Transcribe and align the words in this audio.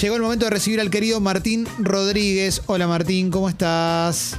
Llegó 0.00 0.16
el 0.16 0.22
momento 0.22 0.44
de 0.44 0.50
recibir 0.50 0.78
al 0.80 0.90
querido 0.90 1.20
Martín 1.20 1.66
Rodríguez. 1.78 2.60
Hola 2.66 2.86
Martín, 2.86 3.30
¿cómo 3.30 3.48
estás? 3.48 4.36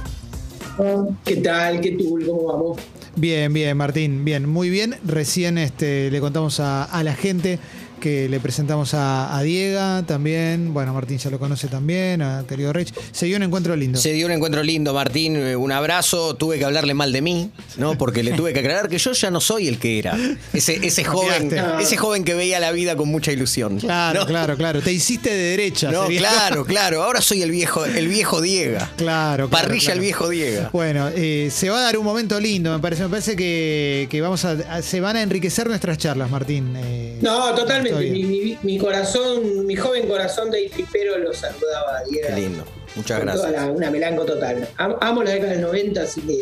¿Qué 1.24 1.36
tal? 1.38 1.80
¿Qué 1.80 1.92
tú? 1.92 2.16
¿Cómo 2.24 2.44
vamos? 2.44 2.80
Bien, 3.16 3.52
bien, 3.52 3.76
Martín, 3.76 4.24
bien, 4.24 4.48
muy 4.48 4.70
bien. 4.70 4.94
Recién 5.04 5.58
este, 5.58 6.12
le 6.12 6.20
contamos 6.20 6.60
a, 6.60 6.84
a 6.84 7.02
la 7.02 7.12
gente 7.12 7.58
que 7.98 8.28
le 8.28 8.40
presentamos 8.40 8.94
a, 8.94 9.36
a 9.36 9.42
Diego 9.42 10.02
también. 10.06 10.72
Bueno, 10.74 10.92
Martín 10.94 11.18
ya 11.18 11.30
lo 11.30 11.38
conoce 11.38 11.68
también, 11.68 12.22
a 12.22 12.44
querido 12.48 12.72
Rich. 12.72 12.92
Se 13.12 13.26
dio 13.26 13.36
un 13.36 13.42
encuentro 13.42 13.76
lindo. 13.76 13.98
Se 13.98 14.12
dio 14.12 14.26
un 14.26 14.32
encuentro 14.32 14.62
lindo, 14.62 14.94
Martín. 14.94 15.36
eh, 15.36 15.56
Un 15.56 15.72
abrazo. 15.72 16.34
Tuve 16.36 16.58
que 16.58 16.64
hablarle 16.64 16.94
mal 16.94 17.12
de 17.12 17.22
mí, 17.22 17.50
¿no? 17.76 17.96
Porque 17.98 18.22
le 18.22 18.32
tuve 18.32 18.52
que 18.52 18.60
aclarar 18.60 18.88
que 18.88 18.98
yo 18.98 19.12
ya 19.12 19.30
no 19.30 19.40
soy 19.40 19.68
el 19.68 19.78
que 19.78 19.98
era. 19.98 20.16
Ese, 20.52 20.76
ese 20.86 21.04
joven, 21.04 21.50
ese 21.80 21.96
joven 21.96 22.24
que 22.24 22.34
veía 22.34 22.60
la 22.60 22.72
vida 22.72 22.96
con 22.96 23.08
mucha 23.08 23.32
ilusión. 23.32 23.78
Claro, 23.78 24.20
¿no? 24.20 24.26
claro, 24.26 24.56
claro. 24.56 24.80
Te 24.82 24.92
hiciste 24.92 25.30
de 25.30 25.42
derecha. 25.50 25.90
No, 25.90 26.02
sería. 26.04 26.20
claro, 26.20 26.64
claro. 26.66 27.02
Ahora 27.02 27.20
soy 27.20 27.42
el 27.42 27.50
viejo, 27.50 27.84
el 27.84 28.08
viejo 28.08 28.40
Diego. 28.40 28.78
Claro, 28.78 28.96
claro, 28.96 29.48
Parrilla 29.50 29.84
claro. 29.86 29.94
el 29.94 30.00
viejo 30.00 30.28
Diego. 30.28 30.68
Bueno, 30.72 31.08
eh, 31.14 31.48
se 31.52 31.68
va 31.70 31.78
a 31.78 31.82
dar 31.82 31.98
un 31.98 32.04
momento 32.04 32.38
lindo, 32.40 32.72
me 32.72 32.78
parece. 32.80 33.02
Me 33.04 33.08
parece 33.08 33.36
que, 33.36 34.06
que 34.10 34.20
vamos 34.20 34.44
a, 34.44 34.52
a- 34.52 34.82
se 34.82 35.00
van 35.00 35.16
a 35.16 35.22
enriquecer 35.22 35.66
nuestras 35.68 35.98
charlas, 35.98 36.30
Martín. 36.30 36.74
eh, 36.76 37.07
No, 37.20 37.54
totalmente. 37.54 38.10
Mi, 38.10 38.22
mi- 38.24 38.58
mi 38.62 38.78
corazón, 38.78 39.66
mi 39.66 39.76
joven 39.76 40.06
corazón 40.08 40.50
de 40.50 40.68
tripero 40.68 41.18
lo 41.18 41.32
saludaba 41.34 41.98
a 41.98 42.04
Diego. 42.04 42.28
Qué 42.28 42.34
lindo. 42.34 42.64
Muchas 42.96 43.20
gracias. 43.20 43.50
la- 43.52 43.66
una 43.66 43.90
melanco 43.90 44.24
total. 44.24 44.68
Am- 44.76 44.96
Amo 45.00 45.22
la 45.22 45.30
década 45.32 45.52
del 45.52 45.60
90, 45.62 46.02
así 46.02 46.20
que 46.22 46.38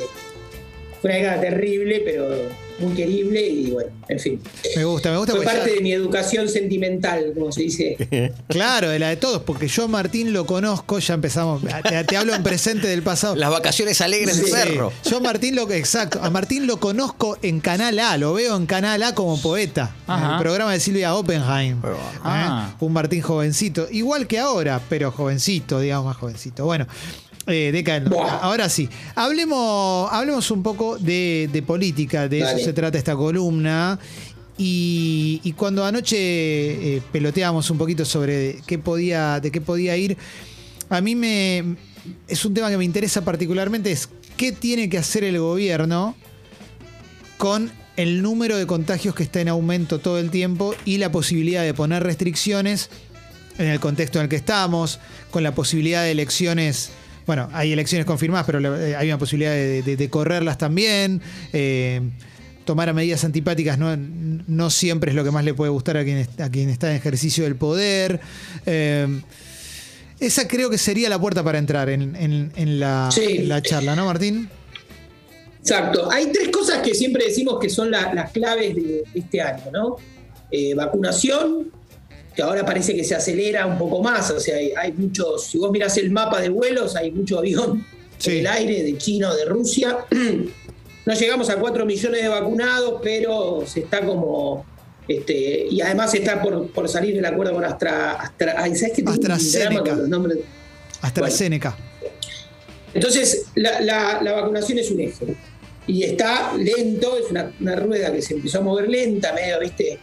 fue 1.00 1.10
una 1.10 1.18
década 1.18 1.41
terrible, 1.41 2.02
pero 2.05 2.66
muy 2.78 2.92
querible 2.95 3.41
y 3.48 3.70
bueno, 3.70 3.88
en 4.06 4.20
fin. 4.20 4.41
Me 4.77 4.84
gusta, 4.84 5.10
me 5.10 5.16
gusta. 5.16 5.34
Fue 5.34 5.45
parte 5.46 5.70
ya- 5.70 5.74
de 5.77 5.80
mi 5.80 5.92
educación 5.92 6.46
sentimental, 6.48 7.32
como 7.34 7.50
se 7.50 7.62
dice. 7.62 7.96
Claro, 8.48 8.91
de 8.91 8.98
la 8.98 9.09
de 9.09 9.16
todos, 9.16 9.42
porque 9.42 9.66
yo 9.68 9.84
a 9.84 9.88
Martín 9.88 10.32
lo 10.34 10.45
conozco, 10.46 10.98
ya 10.98 11.14
empezamos. 11.14 11.62
Te, 11.88 12.04
te 12.04 12.16
hablo 12.16 12.34
en 12.34 12.42
presente 12.42 12.87
del 12.87 13.02
pasado. 13.02 13.34
Las 13.34 13.51
vacaciones 13.51 14.01
alegres 14.02 14.37
de 14.38 14.45
Sí. 14.45 14.51
Cerro. 14.51 14.93
Yo 15.04 15.16
a 15.16 15.21
Martín 15.21 15.54
lo 15.56 15.71
exacto, 15.73 16.21
a 16.23 16.29
Martín 16.30 16.66
lo 16.66 16.79
conozco 16.79 17.38
en 17.43 17.60
Canal 17.60 17.99
A, 17.99 18.16
lo 18.18 18.34
veo 18.34 18.56
en 18.56 18.66
Canal 18.66 19.02
A 19.02 19.15
como 19.15 19.40
poeta, 19.40 19.95
en 20.09 20.23
el 20.32 20.38
programa 20.38 20.73
de 20.73 20.80
Silvia 20.80 21.15
Oppenheim. 21.15 21.80
Pero, 21.80 21.95
¿eh? 21.95 21.99
ah. 22.24 22.76
Un 22.80 22.93
Martín 22.93 23.23
jovencito, 23.23 23.88
igual 23.90 24.26
que 24.26 24.38
ahora, 24.38 24.80
pero 24.90 25.10
jovencito, 25.12 25.80
digamos 25.80 26.06
más 26.06 26.16
jovencito. 26.18 26.65
Bueno, 26.66 26.87
eh, 27.47 27.85
ahora 28.41 28.69
sí, 28.69 28.89
hablemos, 29.15 30.09
hablemos 30.13 30.51
un 30.51 30.63
poco 30.63 30.99
de, 30.99 31.49
de 31.52 31.63
política, 31.63 32.29
de 32.29 32.41
Dale. 32.41 32.57
eso 32.57 32.65
se 32.65 32.73
trata 32.73 32.99
esta 32.99 33.15
columna. 33.15 33.99
Y, 34.59 35.41
y 35.45 35.52
cuando 35.52 35.85
anoche 35.85 36.17
eh, 36.17 37.02
peloteábamos 37.13 37.69
un 37.71 37.77
poquito 37.77 38.07
sobre 38.07 38.61
qué 38.67 38.79
podía, 38.79 39.39
de 39.39 39.51
qué 39.51 39.61
podía 39.61 39.97
ir, 39.99 40.17
a 40.89 41.01
mí 41.01 41.15
me 41.15 41.77
es 42.29 42.45
un 42.45 42.55
tema 42.55 42.71
que 42.71 42.79
me 42.79 42.85
interesa 42.85 43.23
particularmente 43.24 43.91
es 43.91 44.09
qué 44.37 44.52
tiene 44.52 44.89
que 44.89 44.99
hacer 44.99 45.24
el 45.24 45.39
gobierno 45.39 46.15
con 47.39 47.71
el 47.97 48.23
número 48.23 48.57
de 48.57 48.67
contagios 48.67 49.15
que 49.15 49.23
está 49.23 49.41
en 49.41 49.49
aumento 49.49 49.99
todo 49.99 50.19
el 50.19 50.30
tiempo 50.30 50.74
y 50.85 50.99
la 50.99 51.11
posibilidad 51.11 51.63
de 51.63 51.74
poner 51.74 52.02
restricciones 52.02 52.91
en 53.59 53.67
el 53.67 53.80
contexto 53.80 54.19
en 54.19 54.24
el 54.24 54.29
que 54.29 54.37
estamos, 54.37 55.01
con 55.30 55.43
la 55.43 55.55
posibilidad 55.55 56.02
de 56.02 56.11
elecciones. 56.11 56.91
Bueno, 57.27 57.49
hay 57.52 57.73
elecciones 57.73 58.07
confirmadas, 58.07 58.46
pero 58.46 58.77
eh, 58.77 58.95
hay 58.96 59.09
una 59.09 59.19
posibilidad 59.19 59.51
de, 59.52 59.82
de- 59.82 59.96
de 59.96 60.10
correrlas 60.10 60.59
también. 60.59 61.21
eh, 61.52 62.01
tomar 62.65 62.93
medidas 62.95 63.24
antipáticas 63.24 63.79
no, 63.79 63.96
no 63.96 64.71
siempre 64.71 65.10
es 65.12 65.15
lo 65.16 65.22
que 65.22 65.31
más 65.31 65.44
le 65.44 65.55
puede 65.55 65.71
gustar 65.71 65.97
a 65.99 66.03
quien, 66.05 66.27
a 66.41 66.50
quien 66.50 66.69
está 66.69 66.91
en 66.91 66.97
ejercicio 66.97 67.44
del 67.44 67.55
poder. 67.55 68.19
Eh, 68.66 69.21
esa 70.19 70.49
creo 70.49 70.69
que 70.69 70.77
sería 70.78 71.09
la 71.09 71.19
puerta 71.21 71.44
para 71.44 71.59
entrar 71.59 71.88
en, 71.91 72.16
en- 72.16 72.53
en 72.56 72.81
la, 72.81 73.09
Sí. 73.12 73.37
en 73.38 73.49
la 73.49 73.62
charla, 73.62 73.94
¿no, 73.94 74.06
Martín? 74.06 74.49
Exacto. 75.61 76.11
Hay 76.11 76.33
tres 76.33 76.49
cosas 76.49 76.78
que 76.83 76.94
siempre 76.94 77.27
decimos 77.27 77.59
que 77.61 77.69
son 77.69 77.91
la- 77.91 78.12
las 78.15 78.31
claves 78.33 78.75
de 78.75 79.03
este 79.15 79.41
año, 79.41 79.65
¿no? 79.73 79.97
Eh, 80.50 80.75
vacunación, 80.75 81.71
que 82.37 82.43
ahora 82.43 82.65
parece 82.67 82.95
que 82.95 83.03
se 83.03 83.15
acelera 83.15 83.65
un 83.67 83.79
poco 83.79 84.03
más, 84.03 84.31
o 84.31 84.39
sea, 84.39 84.57
hay, 84.57 84.73
hay 84.77 84.93
muchos, 84.93 85.45
si 85.47 85.57
vos 85.59 85.71
mirás 85.73 85.97
el 85.97 86.11
mapa 86.11 86.41
de 86.41 86.51
vuelos, 86.51 86.95
hay 86.95 87.11
mucho 87.11 87.39
avión 87.39 87.85
Sí. 88.19 88.31
en 88.33 88.37
el 88.39 88.47
aire 88.47 88.83
de 88.83 88.97
China 88.99 89.31
o 89.31 89.35
de 89.37 89.45
Rusia. 89.47 89.99
No 91.07 91.15
llegamos 91.15 91.49
a 91.51 91.57
4 91.61 91.87
millones 91.87 92.21
de 92.21 92.27
vacunados, 92.29 92.99
pero 93.01 93.63
se 93.65 93.79
está 93.81 94.05
como... 94.05 94.67
Este, 95.07 95.69
y 95.71 95.81
además 95.81 96.13
está 96.15 96.43
por, 96.43 96.69
por 96.73 96.89
salir 96.89 97.17
el 97.17 97.25
acuerdo 97.25 97.53
con 97.55 97.65
Astra, 97.65 98.15
Astra 98.15 98.57
ay, 98.59 98.75
¿sabes 98.75 98.97
qué? 98.97 99.03
Tengo 99.05 99.13
un 99.13 99.31
AstraZeneca. 99.31 99.71
drama 99.71 99.89
con 99.89 99.99
los 100.01 100.09
nombres. 100.09 100.39
AstraZeneca. 101.03 101.77
Entonces, 102.93 103.47
la, 103.55 103.81
la- 103.81 104.21
la 104.23 104.33
vacunación 104.33 104.79
es 104.79 104.91
un 104.91 105.01
eje. 105.01 105.37
Y 105.87 106.03
está 106.03 106.55
lento, 106.57 107.17
es 107.17 107.31
una, 107.31 107.53
una 107.61 107.77
rueda 107.77 108.13
que 108.13 108.21
se 108.21 108.35
empezó 108.35 108.59
a 108.59 108.63
mover 108.63 108.89
lenta, 108.89 109.33
medio, 109.33 109.61
viste, 109.61 110.01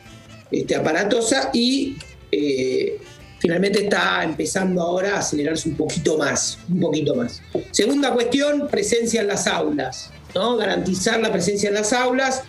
este, 0.51 0.75
aparatosa, 0.75 1.49
y 1.53 1.97
eh, 2.33 2.97
finalmente 3.39 3.83
está 3.83 4.23
empezando 4.23 4.81
ahora 4.81 5.15
a 5.15 5.19
acelerarse 5.19 5.69
un 5.69 5.75
poquito 5.75 6.17
más, 6.17 6.57
un 6.69 6.79
poquito 6.79 7.15
más. 7.15 7.41
Segunda 7.71 8.11
cuestión, 8.13 8.67
presencia 8.69 9.21
en 9.21 9.27
las 9.27 9.47
aulas, 9.47 10.11
¿no? 10.33 10.55
Garantizar 10.57 11.19
la 11.19 11.31
presencia 11.31 11.69
en 11.69 11.75
las 11.75 11.93
aulas. 11.93 12.41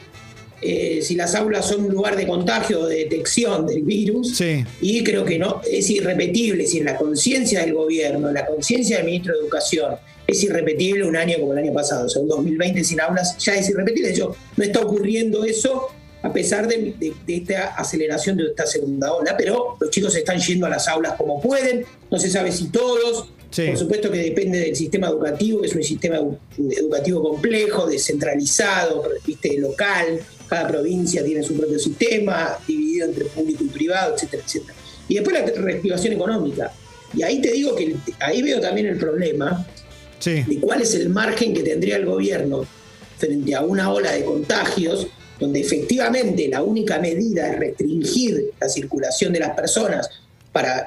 eh, 0.66 1.02
si 1.02 1.14
las 1.14 1.34
aulas 1.34 1.66
son 1.68 1.84
un 1.84 1.92
lugar 1.92 2.16
de 2.16 2.26
contagio 2.26 2.80
o 2.80 2.86
de 2.86 2.96
detección 2.98 3.66
del 3.66 3.82
virus, 3.82 4.34
Sí. 4.36 4.64
y 4.80 5.04
creo 5.04 5.22
que 5.22 5.38
no 5.38 5.60
es 5.70 5.90
irrepetible, 5.90 6.66
si 6.66 6.78
en 6.78 6.86
la 6.86 6.96
conciencia 6.96 7.60
del 7.60 7.74
gobierno, 7.74 8.28
en 8.28 8.34
la 8.34 8.46
conciencia 8.46 8.96
del 8.96 9.04
ministro 9.06 9.34
de 9.34 9.40
Educación, 9.40 9.96
es 10.26 10.42
irrepetible 10.42 11.04
un 11.04 11.16
año 11.16 11.36
como 11.38 11.52
el 11.52 11.58
año 11.58 11.74
pasado, 11.74 12.06
o 12.06 12.08
sea, 12.08 12.22
un 12.22 12.28
2020 12.28 12.82
sin 12.82 12.98
aulas 12.98 13.36
ya 13.36 13.54
es 13.56 13.68
irrepetible. 13.68 14.08
Hecho, 14.10 14.34
no 14.56 14.64
está 14.64 14.80
ocurriendo 14.80 15.44
eso 15.44 15.88
a 16.24 16.32
pesar 16.32 16.66
de, 16.66 16.94
de- 16.98 17.12
de 17.26 17.36
esta 17.36 17.74
aceleración 17.76 18.36
de 18.38 18.44
esta 18.44 18.66
segunda 18.66 19.12
ola, 19.12 19.36
pero 19.36 19.76
los 19.78 19.90
chicos 19.90 20.16
están 20.16 20.38
yendo 20.40 20.64
a 20.66 20.70
las 20.70 20.88
aulas 20.88 21.12
como 21.18 21.40
pueden, 21.40 21.84
no 22.10 22.18
se 22.18 22.30
sabe 22.30 22.50
si 22.50 22.68
todos, 22.68 23.28
Sí. 23.50 23.66
por 23.68 23.76
supuesto 23.78 24.10
que 24.10 24.18
depende 24.18 24.58
del 24.58 24.74
sistema 24.74 25.06
educativo, 25.08 25.60
que 25.60 25.68
es 25.68 25.74
un 25.76 25.82
sistema 25.84 26.16
edu- 26.18 26.38
educativo 26.76 27.22
complejo, 27.22 27.86
descentralizado, 27.86 29.04
¿viste? 29.24 29.56
local, 29.58 30.18
cada 30.48 30.66
provincia 30.66 31.22
tiene 31.24 31.42
su 31.42 31.54
propio 31.56 31.78
sistema, 31.78 32.58
dividido 32.66 33.06
entre 33.06 33.26
público 33.26 33.62
y 33.64 33.68
privado, 33.68 34.14
etcétera, 34.14 34.42
etcétera. 34.44 34.74
Y 35.08 35.14
después 35.16 35.36
la 35.38 35.46
reactivación 35.62 36.14
económica. 36.14 36.72
Y 37.14 37.22
ahí 37.22 37.40
te 37.40 37.52
digo 37.52 37.76
que 37.76 37.94
ahí 38.18 38.42
veo 38.42 38.60
también 38.60 38.86
el 38.88 38.96
problema 38.98 39.64
Sí. 40.18 40.42
de 40.42 40.58
cuál 40.58 40.80
es 40.82 40.94
el 40.94 41.10
margen 41.10 41.52
que 41.54 41.62
tendría 41.62 41.96
el 41.96 42.06
gobierno 42.06 42.64
frente 43.18 43.54
a 43.54 43.60
una 43.62 43.92
ola 43.92 44.12
de 44.12 44.24
contagios, 44.24 45.06
donde 45.38 45.60
efectivamente 45.60 46.48
la 46.48 46.62
única 46.62 46.98
medida 46.98 47.48
es 47.48 47.58
restringir 47.58 48.52
la 48.60 48.68
circulación 48.68 49.32
de 49.32 49.40
las 49.40 49.50
personas 49.50 50.08
para 50.52 50.86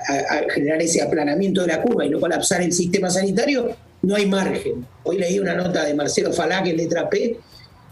generar 0.49 0.81
ese 0.81 1.01
aplanamiento 1.01 1.61
de 1.61 1.67
la 1.67 1.81
curva 1.81 2.05
y 2.05 2.09
no 2.09 2.21
colapsar 2.21 2.61
el 2.61 2.71
sistema 2.71 3.09
sanitario, 3.09 3.75
no 4.01 4.15
hay 4.15 4.25
margen. 4.25 4.85
Hoy 5.03 5.17
leí 5.17 5.39
una 5.39 5.55
nota 5.55 5.83
de 5.83 5.93
Marcelo 5.93 6.31
que 6.31 6.69
es 6.69 6.77
letra 6.77 7.09
P, 7.09 7.37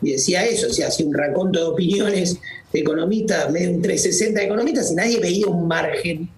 y 0.02 0.12
decía 0.12 0.46
eso, 0.46 0.68
o 0.68 0.74
sea, 0.74 0.88
hacía 0.88 1.06
un 1.06 1.14
raconto 1.14 1.60
de 1.60 1.66
opiniones 1.66 2.38
de 2.72 2.80
economistas, 2.80 3.50
medio 3.52 3.80
360 3.82 4.40
de 4.40 4.46
economistas, 4.46 4.92
y 4.92 4.96
nadie 4.96 5.20
veía 5.20 5.48
un 5.48 5.68
margen 5.68 6.30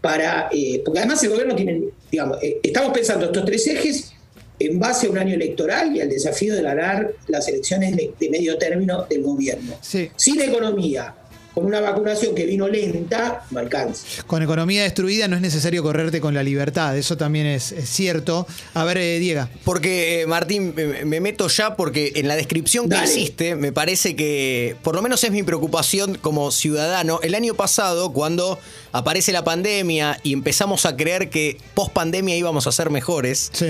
para... 0.00 0.48
eh, 0.52 0.82
porque 0.84 1.00
además 1.00 1.22
el 1.24 1.30
gobierno 1.30 1.56
tiene, 1.56 1.84
digamos, 2.10 2.42
eh, 2.42 2.60
estamos 2.62 2.92
pensando 2.92 3.26
estos 3.26 3.44
tres 3.44 3.66
ejes 3.66 4.12
en 4.58 4.78
base 4.78 5.06
a 5.06 5.10
un 5.10 5.18
año 5.18 5.34
electoral 5.34 5.94
y 5.94 6.00
al 6.00 6.08
desafío 6.08 6.54
de 6.54 6.62
ganar 6.62 7.12
las 7.28 7.48
elecciones 7.48 7.96
de, 7.96 8.30
medio 8.30 8.56
término 8.58 9.04
del 9.08 9.22
gobierno. 9.22 9.74
Sí. 9.80 10.10
Sin 10.16 10.40
economía, 10.40 11.14
con 11.56 11.64
una 11.64 11.80
vacunación 11.80 12.34
que 12.34 12.44
vino 12.44 12.68
lenta, 12.68 13.46
no 13.50 13.60
alcanza. 13.60 14.04
Con 14.26 14.42
economía 14.42 14.82
destruida 14.82 15.26
no 15.26 15.36
es 15.36 15.40
necesario 15.42 15.82
correrte 15.82 16.20
con 16.20 16.34
la 16.34 16.42
libertad, 16.42 16.94
eso 16.98 17.16
también 17.16 17.46
es, 17.46 17.72
es 17.72 17.88
cierto. 17.88 18.46
A 18.74 18.84
ver, 18.84 18.98
eh, 18.98 19.18
Diego. 19.18 19.48
Porque, 19.64 20.20
eh, 20.20 20.26
Martín, 20.26 20.74
me, 20.76 21.06
me 21.06 21.18
meto 21.22 21.48
ya 21.48 21.74
porque 21.74 22.12
en 22.16 22.28
la 22.28 22.36
descripción 22.36 22.90
que 22.90 22.96
Dale. 22.96 23.10
hiciste, 23.10 23.54
me 23.56 23.72
parece 23.72 24.14
que, 24.14 24.76
por 24.82 24.94
lo 24.94 25.00
menos 25.00 25.24
es 25.24 25.30
mi 25.30 25.42
preocupación 25.44 26.16
como 26.20 26.50
ciudadano. 26.50 27.20
El 27.22 27.34
año 27.34 27.54
pasado, 27.54 28.12
cuando 28.12 28.58
aparece 28.92 29.32
la 29.32 29.42
pandemia 29.42 30.20
y 30.22 30.34
empezamos 30.34 30.84
a 30.84 30.94
creer 30.94 31.30
que 31.30 31.56
post 31.72 31.90
pandemia 31.94 32.36
íbamos 32.36 32.66
a 32.66 32.72
ser 32.72 32.90
mejores, 32.90 33.48
Sí. 33.54 33.68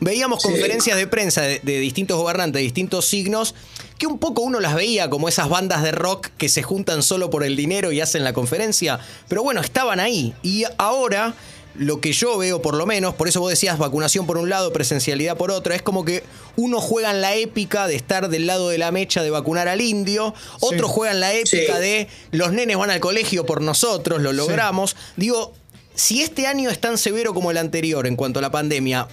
veíamos 0.00 0.40
Sí. 0.40 0.48
conferencias 0.48 0.96
de 0.96 1.06
prensa 1.06 1.42
de, 1.42 1.60
de 1.62 1.80
distintos 1.80 2.16
gobernantes, 2.16 2.60
de 2.60 2.62
distintos 2.64 3.06
signos, 3.06 3.54
que 3.98 4.06
un 4.06 4.18
poco 4.18 4.42
uno 4.42 4.60
las 4.60 4.74
veía 4.74 5.08
como 5.10 5.28
esas 5.28 5.48
bandas 5.48 5.82
de 5.82 5.92
rock 5.92 6.28
que 6.38 6.48
se 6.48 6.62
juntan 6.62 7.02
solo 7.02 7.30
por 7.30 7.44
el 7.44 7.56
dinero 7.56 7.92
y 7.92 8.00
hacen 8.00 8.24
la 8.24 8.32
conferencia, 8.32 8.98
pero 9.28 9.42
bueno, 9.42 9.60
estaban 9.60 10.00
ahí. 10.00 10.34
Y 10.42 10.64
ahora, 10.78 11.34
lo 11.74 12.00
que 12.00 12.12
yo 12.12 12.38
veo 12.38 12.62
por 12.62 12.74
lo 12.74 12.86
menos, 12.86 13.14
por 13.14 13.28
eso 13.28 13.40
vos 13.40 13.50
decías 13.50 13.78
vacunación 13.78 14.26
por 14.26 14.38
un 14.38 14.48
lado, 14.48 14.72
presencialidad 14.72 15.36
por 15.36 15.50
otro, 15.50 15.74
es 15.74 15.82
como 15.82 16.04
que 16.04 16.22
uno 16.56 16.80
juega 16.80 17.10
en 17.10 17.20
la 17.20 17.34
épica 17.34 17.86
de 17.86 17.96
estar 17.96 18.28
del 18.28 18.46
lado 18.46 18.68
de 18.68 18.78
la 18.78 18.90
mecha 18.92 19.22
de 19.22 19.30
vacunar 19.30 19.68
al 19.68 19.80
indio, 19.80 20.34
otro 20.60 20.88
juega 20.88 21.12
en 21.12 21.20
la 21.20 21.32
épica 21.34 21.76
Sí. 21.76 21.80
de 21.82 22.08
los 22.32 22.52
nenes 22.52 22.76
van 22.76 22.90
al 22.90 23.00
colegio 23.00 23.44
por 23.46 23.60
nosotros, 23.60 24.20
lo 24.22 24.32
logramos. 24.32 24.96
Digo, 25.16 25.52
si 25.94 26.22
este 26.22 26.46
año 26.46 26.68
es 26.70 26.78
tan 26.78 26.98
severo 26.98 27.32
como 27.32 27.50
el 27.50 27.56
anterior 27.56 28.06
en 28.06 28.16
cuanto 28.16 28.38
a 28.38 28.42
la 28.42 28.50
pandemia, 28.50 29.08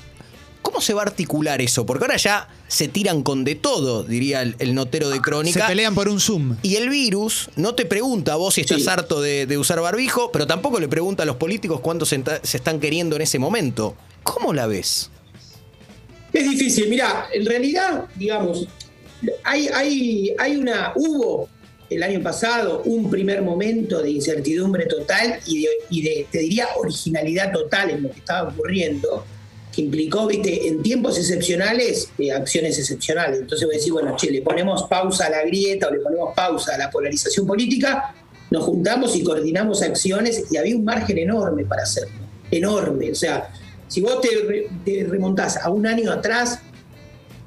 ¿cómo 0.63 0.81
se 0.81 0.95
va 0.95 1.03
a 1.03 1.05
articular 1.05 1.61
eso? 1.61 1.85
Porque 1.85 2.05
ahora 2.05 2.17
ya 2.17 2.47
se 2.67 2.87
tiran 2.87 3.21
con 3.21 3.43
de 3.43 3.53
todo, 3.53 4.03
diría 4.03 4.41
el, 4.41 4.73
notero 4.73 5.09
de 5.09 5.21
crónica. 5.21 5.59
Se 5.59 5.67
pelean 5.67 5.93
por 5.93 6.09
un 6.09 6.19
Zoom. 6.19 6.57
Y 6.63 6.77
el 6.77 6.89
virus 6.89 7.51
no 7.55 7.75
te 7.75 7.85
pregunta 7.85 8.33
a 8.33 8.35
vos 8.37 8.55
si 8.55 8.61
estás 8.61 8.87
harto 8.87 9.21
de, 9.21 9.57
usar 9.59 9.79
barbijo, 9.79 10.31
pero 10.31 10.47
tampoco 10.47 10.79
le 10.79 10.87
pregunta 10.87 11.21
a 11.21 11.25
los 11.27 11.35
políticos 11.35 11.79
cuánto 11.81 12.07
se, 12.07 12.23
se 12.41 12.57
están 12.57 12.79
queriendo 12.79 13.15
en 13.15 13.21
ese 13.21 13.37
momento. 13.37 13.95
¿Cómo 14.23 14.51
la 14.51 14.65
ves? 14.65 15.11
Es 16.31 16.49
difícil, 16.49 16.89
mira, 16.89 17.27
en 17.31 17.45
realidad, 17.45 18.05
digamos, 18.15 18.67
hay, 19.43 19.67
hay, 19.67 20.33
hay 20.39 20.55
una, 20.55 20.93
hubo 20.95 21.47
el 21.89 22.03
año 22.03 22.21
pasado 22.21 22.81
un 22.85 23.09
primer 23.09 23.41
momento 23.41 24.01
de 24.01 24.11
incertidumbre 24.11 24.85
total 24.85 25.39
y 25.45 26.01
de, 26.01 26.27
te 26.31 26.39
diría, 26.39 26.67
originalidad 26.77 27.51
total 27.51 27.91
en 27.91 28.03
lo 28.03 28.11
que 28.11 28.19
estaba 28.19 28.49
ocurriendo, 28.49 29.25
que 29.73 29.81
implicó, 29.81 30.27
viste, 30.27 30.67
en 30.67 30.83
tiempos 30.83 31.17
excepcionales, 31.17 32.09
eh, 32.19 32.31
acciones 32.31 32.77
excepcionales. 32.77 33.41
Entonces 33.41 33.65
voy 33.65 33.75
a 33.75 33.77
decir, 33.79 33.91
bueno, 33.91 34.15
che, 34.15 34.29
le 34.29 34.41
ponemos 34.41 34.83
pausa 34.83 35.25
a 35.25 35.29
la 35.31 35.43
grieta 35.43 35.87
o 35.87 35.91
le 35.91 35.99
ponemos 35.99 36.33
pausa 36.35 36.75
a 36.75 36.77
la 36.77 36.91
polarización 36.91 37.47
política, 37.47 38.13
nos 38.51 38.65
juntamos 38.65 39.15
y 39.15 39.23
coordinamos 39.23 39.81
acciones 39.81 40.45
y 40.51 40.57
había 40.57 40.75
un 40.75 40.85
margen 40.85 41.17
enorme 41.17 41.65
para 41.65 41.83
hacerlo, 41.83 42.13
enorme. 42.51 43.11
O 43.11 43.15
sea, 43.15 43.49
si 43.87 43.99
vos 43.99 44.21
te, 44.21 45.03
remontás 45.05 45.57
a 45.57 45.71
un 45.71 45.87
año 45.87 46.11
atrás, 46.11 46.59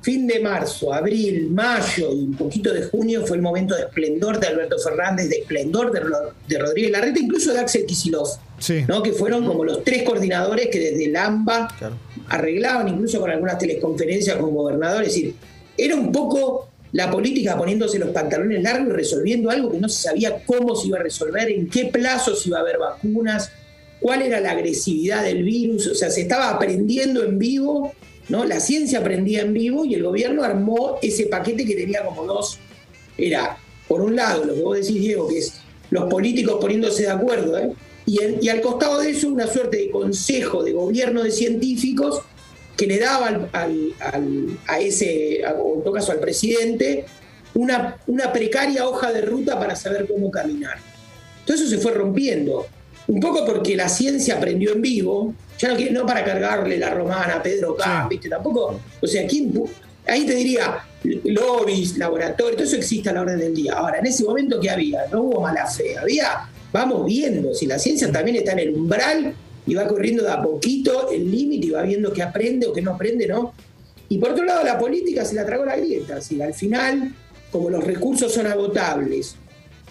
fin 0.02 0.26
de 0.26 0.40
marzo, 0.40 0.92
abril, 0.92 1.50
mayo 1.50 2.12
y 2.12 2.24
un 2.24 2.36
poquito 2.36 2.72
de 2.72 2.84
junio 2.84 3.24
fue 3.24 3.36
el 3.36 3.42
momento 3.42 3.76
de 3.76 3.82
esplendor 3.82 4.40
de 4.40 4.48
Alberto 4.48 4.78
Fernández, 4.80 5.28
de 5.28 5.36
esplendor 5.38 5.92
de, 5.92 6.58
Rodríguez 6.58 6.90
Larreta, 6.90 7.20
incluso 7.20 7.52
de 7.52 7.60
Axel 7.60 7.86
Kicillof, 7.86 8.30
¿no? 8.88 9.00
que 9.00 9.12
fueron 9.12 9.46
como 9.46 9.64
los 9.64 9.84
tres 9.84 10.02
coordinadores 10.02 10.68
que 10.68 10.78
desde 10.78 11.04
el 11.04 11.16
AMBA 11.16 11.68
arreglaban, 12.28 12.88
incluso 12.88 13.20
con 13.20 13.30
algunas 13.30 13.58
teleconferencias 13.58 14.36
con 14.36 14.54
gobernadores. 14.54 15.08
Es 15.08 15.14
decir, 15.14 15.34
era 15.76 15.94
un 15.94 16.10
poco 16.10 16.68
la 16.92 17.10
política 17.10 17.56
poniéndose 17.56 17.98
los 17.98 18.10
pantalones 18.10 18.62
largos 18.62 18.88
y 18.88 18.92
resolviendo 18.92 19.50
algo 19.50 19.70
que 19.70 19.78
no 19.78 19.88
se 19.88 20.08
sabía 20.08 20.42
cómo 20.46 20.74
se 20.74 20.88
iba 20.88 20.98
a 20.98 21.02
resolver, 21.02 21.50
en 21.50 21.68
qué 21.68 21.86
plazos 21.86 22.46
iba 22.46 22.58
a 22.58 22.62
haber 22.62 22.78
vacunas, 22.78 23.50
cuál 24.00 24.22
era 24.22 24.40
la 24.40 24.52
agresividad 24.52 25.24
del 25.24 25.42
virus, 25.42 25.86
o 25.88 25.94
sea, 25.94 26.10
se 26.10 26.22
estaba 26.22 26.50
aprendiendo 26.50 27.22
en 27.24 27.38
vivo, 27.38 27.92
¿no? 28.28 28.44
La 28.44 28.60
ciencia 28.60 29.00
aprendía 29.00 29.42
en 29.42 29.52
vivo 29.52 29.84
y 29.84 29.94
el 29.94 30.02
gobierno 30.02 30.42
armó 30.42 30.98
ese 31.02 31.26
paquete 31.26 31.66
que 31.66 31.74
tenía 31.74 32.04
como 32.04 32.24
dos, 32.24 32.58
era, 33.18 33.58
por 33.88 34.00
un 34.00 34.16
lado, 34.16 34.44
lo 34.44 34.54
que 34.54 34.62
vos 34.62 34.76
decís, 34.76 35.00
Diego, 35.00 35.28
que 35.28 35.38
es 35.38 35.60
los 35.90 36.04
políticos 36.08 36.58
poniéndose 36.60 37.02
de 37.02 37.10
acuerdo, 37.10 37.58
¿eh? 37.58 37.72
Y, 38.06 38.48
al 38.48 38.60
costado 38.60 39.00
de 39.00 39.10
eso 39.10 39.28
una 39.28 39.46
suerte 39.46 39.78
de 39.78 39.90
consejo 39.90 40.62
de 40.62 40.72
gobierno 40.72 41.22
de 41.22 41.30
científicos 41.32 42.22
que 42.76 42.86
le 42.86 42.98
daba 42.98 43.48
a 43.52 44.78
ese, 44.78 45.42
o 45.58 45.76
en 45.76 45.82
todo 45.82 45.92
caso 45.92 46.12
al 46.12 46.20
presidente, 46.20 47.06
una, 47.54 47.96
una 48.06 48.32
precaria 48.32 48.86
hoja 48.86 49.12
de 49.12 49.22
ruta 49.22 49.58
para 49.58 49.74
saber 49.74 50.06
cómo 50.06 50.30
caminar. 50.30 50.78
Todo 51.44 51.56
eso 51.56 51.66
se 51.66 51.78
fue 51.78 51.92
rompiendo. 51.92 52.66
Un 53.08 53.20
poco 53.20 53.46
porque 53.46 53.76
la 53.76 53.88
ciencia 53.88 54.36
aprendió 54.36 54.72
en 54.74 54.82
vivo, 54.82 55.34
ya 55.58 55.72
no, 55.72 55.78
no 55.90 56.06
para 56.06 56.24
cargarle 56.24 56.76
la 56.76 56.90
romana 56.90 57.36
a 57.36 57.42
Pedro 57.42 57.76
Camp, 57.76 58.10
¿viste? 58.10 58.28
Tampoco, 58.28 58.80
o 59.00 59.06
sea, 59.06 59.26
¿quién, 59.26 59.52
ahí 60.06 60.26
te 60.26 60.34
diría, 60.34 60.84
lobbies, 61.24 61.96
laboratorios, 61.98 62.56
todo 62.56 62.66
eso 62.66 62.76
existe 62.76 63.08
a 63.10 63.12
la 63.12 63.22
orden 63.22 63.38
del 63.38 63.54
día. 63.54 63.74
Ahora, 63.74 63.98
en 63.98 64.06
ese 64.06 64.24
momento, 64.24 64.60
¿qué 64.60 64.70
había? 64.70 65.06
No 65.10 65.22
hubo 65.22 65.40
mala 65.40 65.66
fe, 65.66 65.96
había, 65.96 66.48
vamos 66.72 67.04
viendo, 67.06 67.54
si 67.54 67.66
la 67.66 67.78
ciencia 67.78 68.10
también 68.10 68.36
está 68.36 68.52
en 68.52 68.60
el 68.60 68.74
umbral 68.74 69.34
y 69.66 69.74
va 69.74 69.86
corriendo 69.86 70.22
de 70.22 70.30
a 70.30 70.42
poquito 70.42 71.10
el 71.10 71.30
límite 71.30 71.66
y 71.66 71.70
va 71.70 71.82
viendo 71.82 72.12
qué 72.12 72.22
aprende 72.22 72.66
o 72.66 72.72
qué 72.72 72.82
no 72.82 72.92
aprende, 72.92 73.26
¿no? 73.26 73.52
Y 74.08 74.18
por 74.18 74.30
otro 74.30 74.44
lado, 74.44 74.62
la 74.64 74.78
política 74.78 75.24
se 75.24 75.34
la 75.34 75.44
tragó 75.44 75.64
la 75.64 75.76
grieta, 75.76 76.20
si 76.20 76.40
al 76.40 76.54
final, 76.54 77.12
como 77.50 77.70
los 77.70 77.82
recursos 77.82 78.32
son 78.32 78.46
agotables, 78.46 79.36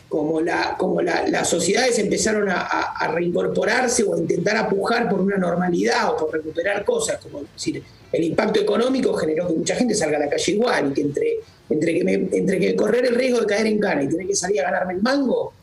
como, 0.07 0.39
la, 0.39 0.75
como 0.77 1.01
las 1.01 1.49
sociedades 1.49 1.99
empezaron 1.99 2.47
a, 2.49 3.11
reincorporarse 3.13 4.03
o 4.03 4.15
a 4.15 4.17
intentar 4.17 4.55
apujar 4.55 5.09
por 5.09 5.19
una 5.19 5.35
normalidad 5.35 6.09
o 6.11 6.17
por 6.17 6.31
recuperar 6.31 6.85
cosas, 6.85 7.19
como 7.21 7.41
decir, 7.41 7.83
el 8.11 8.23
impacto 8.23 8.61
económico 8.61 9.13
generó 9.15 9.47
que 9.47 9.55
mucha 9.55 9.75
gente 9.75 9.93
salga 9.93 10.17
a 10.17 10.21
la 10.21 10.29
calle 10.29 10.53
igual 10.53 10.91
y 10.91 10.93
que 10.93 11.01
entre, 11.01 11.39
entre, 11.69 11.93
que, 11.93 12.29
entre 12.31 12.59
que 12.59 12.75
correr 12.75 13.05
el 13.07 13.15
riesgo 13.15 13.41
de 13.41 13.45
caer 13.45 13.67
en 13.67 13.79
cana 13.79 14.03
y 14.03 14.07
tener 14.07 14.27
que 14.27 14.35
salir 14.35 14.61
a 14.61 14.71
ganarme 14.71 14.93
el 14.93 15.01
mango, 15.01 15.53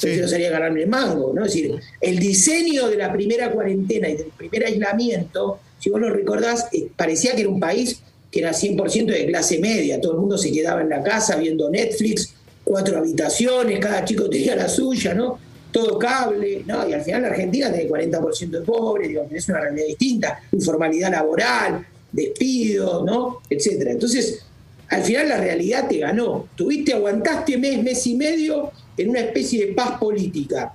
prefiero 0.00 0.28
salir 0.28 0.46
a 0.48 0.50
ganarme 0.50 0.82
el 0.82 0.88
mango. 0.88 1.32
¿no? 1.34 1.44
Es 1.44 1.52
decir, 1.52 1.80
el 2.00 2.18
diseño 2.18 2.88
de 2.88 2.96
la 2.96 3.12
primera 3.12 3.50
cuarentena 3.52 4.08
y 4.08 4.16
del 4.16 4.28
primer 4.36 4.66
aislamiento, 4.66 5.60
si 5.78 5.90
vos 5.90 6.00
lo 6.00 6.10
recordás, 6.10 6.68
eh, 6.72 6.88
parecía 6.96 7.34
que 7.34 7.42
era 7.42 7.50
un 7.50 7.60
país 7.60 8.00
que 8.30 8.40
era 8.40 8.52
100% 8.52 9.06
de 9.06 9.26
clase 9.26 9.58
media, 9.58 10.00
todo 10.00 10.12
el 10.12 10.18
mundo 10.18 10.38
se 10.38 10.52
quedaba 10.52 10.82
en 10.82 10.88
la 10.88 11.02
casa 11.02 11.36
viendo 11.36 11.68
Netflix 11.68 12.34
cuatro 12.62 12.98
habitaciones, 12.98 13.80
cada 13.80 14.04
chico 14.04 14.30
tenía 14.30 14.54
la 14.54 14.68
suya, 14.68 15.14
¿no? 15.14 15.38
Todo 15.72 15.98
cable, 15.98 16.62
¿no? 16.66 16.88
Y 16.88 16.92
al 16.92 17.02
final 17.02 17.22
la 17.22 17.28
Argentina 17.28 17.72
tiene 17.72 17.90
40% 17.90 18.50
de 18.50 18.60
pobres, 18.60 19.08
digo, 19.08 19.26
es 19.30 19.48
una 19.48 19.60
realidad 19.60 19.86
distinta, 19.86 20.40
informalidad 20.52 21.10
laboral, 21.10 21.84
despidos, 22.12 23.04
¿no? 23.04 23.40
Etcétera. 23.48 23.92
Entonces, 23.92 24.44
al 24.90 25.02
final 25.04 25.28
la 25.28 25.36
realidad 25.38 25.88
te 25.88 25.98
ganó. 25.98 26.48
Tuviste, 26.56 26.92
aguantaste 26.92 27.56
mes, 27.56 27.82
mes 27.82 28.06
y 28.06 28.16
medio 28.16 28.72
en 28.96 29.10
una 29.10 29.20
especie 29.20 29.66
de 29.66 29.72
paz 29.72 29.98
política. 29.98 30.74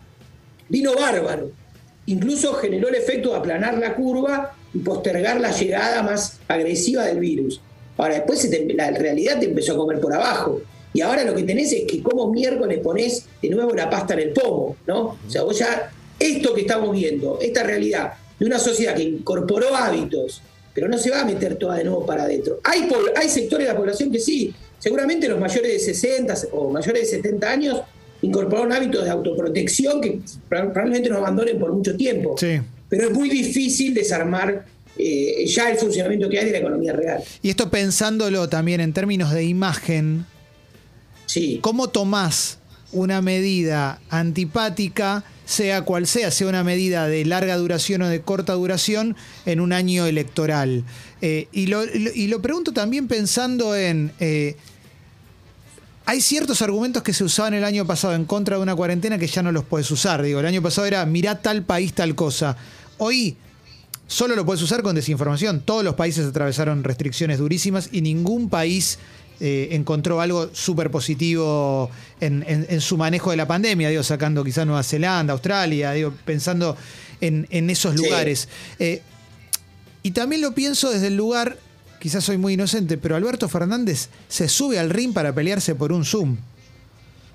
Vino 0.69 0.95
bárbaro. 0.95 1.51
Incluso 2.07 2.53
generó 2.53 2.87
el 2.87 2.95
efecto 2.95 3.31
de 3.31 3.37
aplanar 3.37 3.77
la 3.77 3.93
curva 3.93 4.55
y 4.73 4.79
postergar 4.79 5.41
la 5.41 5.51
llegada 5.51 6.01
más 6.01 6.39
agresiva 6.47 7.03
del 7.05 7.19
virus. 7.19 7.59
Ahora, 7.97 8.15
después 8.15 8.49
la 8.73 8.91
realidad 8.91 9.39
te 9.39 9.47
empezó 9.47 9.73
a 9.73 9.77
comer 9.77 9.99
por 9.99 10.13
abajo. 10.13 10.61
Y 10.93 11.01
ahora 11.01 11.25
lo 11.25 11.35
que 11.35 11.43
tenés 11.43 11.73
es 11.73 11.83
que 11.83 12.01
como 12.01 12.31
miércoles 12.31 12.79
ponés 12.79 13.25
de 13.41 13.49
nuevo 13.49 13.73
la 13.73 13.89
pasta 13.89 14.13
en 14.13 14.21
el 14.21 14.29
pomo, 14.31 14.77
¿no? 14.87 15.17
O 15.27 15.29
sea, 15.29 15.43
vos 15.43 15.59
ya, 15.59 15.91
esto 16.17 16.53
que 16.53 16.61
estamos 16.61 16.93
viendo, 16.93 17.37
esta 17.41 17.63
realidad 17.63 18.13
de 18.39 18.45
una 18.45 18.59
sociedad 18.59 18.95
que 18.95 19.03
incorporó 19.03 19.75
hábitos, 19.75 20.41
pero 20.75 20.89
no 20.89 20.97
se 20.97 21.09
va 21.09 21.21
a 21.21 21.25
meter 21.25 21.55
toda 21.55 21.77
de 21.77 21.85
nuevo 21.85 22.05
para 22.05 22.23
adentro. 22.23 22.59
Hay, 22.65 22.87
hay 23.15 23.29
sectores 23.29 23.65
de 23.65 23.73
la 23.73 23.79
población 23.79 24.11
que 24.11 24.19
sí, 24.19 24.53
seguramente 24.77 25.27
los 25.29 25.39
mayores 25.39 25.71
de 25.71 25.79
60 25.79 26.35
o 26.51 26.69
mayores 26.69 27.09
de 27.09 27.17
70 27.17 27.49
años 27.49 27.81
incorporaron 28.21 28.73
hábitos 28.73 29.05
de 29.05 29.09
autoprotección 29.09 30.01
que 30.01 30.19
probablemente 30.49 31.09
nos 31.09 31.19
abandonen 31.19 31.57
por 31.57 31.71
mucho 31.71 31.95
tiempo. 31.95 32.35
Sí. 32.37 32.59
Pero 32.89 33.07
es 33.07 33.13
muy 33.13 33.29
difícil 33.29 33.93
desarmar 33.93 34.65
eh, 34.97 35.45
ya 35.47 35.69
el 35.69 35.77
funcionamiento 35.77 36.29
que 36.29 36.39
hay 36.39 36.45
de 36.45 36.51
la 36.51 36.57
economía 36.57 36.91
real. 36.91 37.23
Y 37.41 37.49
esto 37.49 37.69
pensándolo 37.71 38.49
también 38.49 38.81
en 38.81 38.93
términos 38.93 39.31
de 39.31 39.45
imagen, 39.45 40.25
¿Cómo 41.59 41.89
tomás 41.89 42.59
una 42.93 43.21
medida 43.21 43.99
antipática, 44.09 45.25
sea 45.45 45.83
cual 45.83 46.07
sea, 46.07 46.31
sea 46.31 46.47
una 46.47 46.63
medida 46.63 47.07
de 47.07 47.23
larga 47.25 47.55
duración 47.57 48.01
o 48.01 48.09
de 48.09 48.21
corta 48.21 48.53
duración, 48.53 49.15
en 49.45 49.59
un 49.59 49.73
año 49.73 50.05
electoral? 50.05 50.83
Eh, 51.21 51.47
y, 51.51 51.67
lo, 51.67 52.41
pregunto 52.41 52.73
también 52.73 53.07
pensando 53.07 53.75
en... 53.75 54.11
Eh, 54.19 54.57
hay 56.07 56.21
ciertos 56.21 56.61
argumentos 56.61 57.01
que 57.01 57.13
se 57.13 57.23
usaban 57.23 57.55
el 57.55 57.63
año 57.63 57.85
pasado 57.87 58.13
en 58.13 58.25
contra 58.25 58.57
de 58.57 58.61
una 58.61 58.75
cuarentena 58.75 59.17
que 59.17 59.25
ya 59.25 59.41
no 59.41 59.51
los 59.51 59.63
puedes 59.63 59.89
usar. 59.89 60.21
Digo, 60.21 60.39
el 60.39 60.45
año 60.45 60.61
pasado 60.61 60.85
era 60.85 61.03
mirá 61.05 61.41
tal 61.41 61.63
país, 61.63 61.93
tal 61.93 62.13
cosa. 62.13 62.57
Hoy 62.99 63.37
solo 64.05 64.35
lo 64.35 64.45
puedes 64.45 64.61
usar 64.61 64.83
con 64.83 64.95
desinformación. 64.95 65.61
Todos 65.61 65.83
los 65.83 65.95
países 65.95 66.27
atravesaron 66.27 66.83
restricciones 66.83 67.39
durísimas 67.39 67.89
y 67.91 68.01
ningún 68.01 68.49
país 68.49 68.99
eh, 69.39 69.69
encontró 69.71 70.21
algo 70.21 70.49
súper 70.53 70.89
positivo 70.89 71.89
en, 72.21 72.81
su 72.81 72.97
manejo 72.97 73.31
de 73.31 73.37
la 73.37 73.47
pandemia, 73.47 73.89
digo, 73.89 74.03
sacando 74.03 74.43
quizás 74.43 74.65
Nueva 74.65 74.83
Zelanda, 74.83 75.33
Australia, 75.33 75.91
digo, 75.91 76.13
pensando 76.23 76.77
en, 77.19 77.69
esos 77.69 77.95
lugares. 77.95 78.47
Eh, 78.79 79.01
y 80.03 80.11
también 80.11 80.41
lo 80.41 80.53
pienso 80.53 80.89
desde 80.89 81.07
el 81.07 81.17
lugar, 81.17 81.57
quizás 81.99 82.23
soy 82.23 82.37
muy 82.37 82.53
inocente, 82.53 82.97
pero 82.97 83.15
Alberto 83.15 83.49
Fernández 83.49 84.09
se 84.29 84.47
sube 84.47 84.79
al 84.79 84.89
ring 84.89 85.13
para 85.13 85.33
pelearse 85.33 85.75
por 85.75 85.91
un 85.91 86.05
Zoom. 86.05 86.37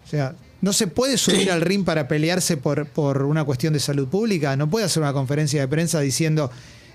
O 0.07 0.09
sea, 0.09 0.35
no 0.63 0.73
se 0.73 0.87
puede 0.87 1.19
subir 1.19 1.51
al 1.51 1.61
ring 1.61 1.85
para 1.85 2.09
pelearse 2.09 2.57
por, 2.57 2.87
por 2.87 3.23
una 3.23 3.45
cuestión 3.45 3.73
de 3.73 3.81
salud 3.81 4.09
pública, 4.09 4.57
no 4.57 4.71
puede 4.71 4.87
hacer 4.87 5.03
una 5.03 5.13
conferencia 5.13 5.61
de 5.61 5.69
prensa 5.69 6.01
diciendo 6.01 6.51